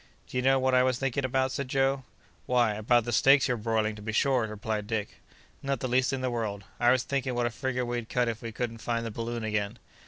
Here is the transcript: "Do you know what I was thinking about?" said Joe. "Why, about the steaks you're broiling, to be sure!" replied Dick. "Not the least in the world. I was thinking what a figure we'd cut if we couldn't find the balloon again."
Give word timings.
"Do 0.25 0.35
you 0.35 0.41
know 0.41 0.57
what 0.57 0.73
I 0.73 0.81
was 0.81 0.97
thinking 0.97 1.23
about?" 1.23 1.51
said 1.51 1.67
Joe. 1.67 2.01
"Why, 2.47 2.73
about 2.73 3.03
the 3.03 3.11
steaks 3.11 3.47
you're 3.47 3.55
broiling, 3.55 3.95
to 3.95 4.01
be 4.01 4.11
sure!" 4.11 4.47
replied 4.47 4.87
Dick. 4.87 5.21
"Not 5.61 5.79
the 5.79 5.87
least 5.87 6.11
in 6.11 6.21
the 6.21 6.31
world. 6.31 6.63
I 6.79 6.89
was 6.89 7.03
thinking 7.03 7.35
what 7.35 7.45
a 7.45 7.51
figure 7.51 7.85
we'd 7.85 8.09
cut 8.09 8.27
if 8.27 8.41
we 8.41 8.51
couldn't 8.51 8.79
find 8.79 9.05
the 9.05 9.11
balloon 9.11 9.43
again." 9.43 9.77